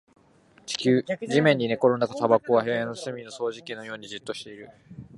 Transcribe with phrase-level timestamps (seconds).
[0.65, 4.71] 地面に寝転んだタバコは部屋の隅の掃除機のようにじっとしている